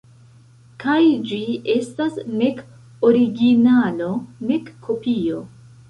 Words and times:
Kaj 0.83 1.01
ĝi 1.31 1.39
estas 1.75 2.17
nek 2.41 2.65
originalo, 3.13 4.13
nek 4.53 4.77
kopio. 4.89 5.49